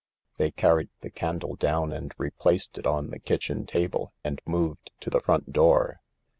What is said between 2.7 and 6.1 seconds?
it on the kitchen table and moved to the front door.